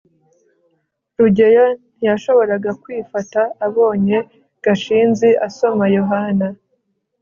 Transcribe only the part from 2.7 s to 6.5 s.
kwifata abonye gashinzi asoma yohana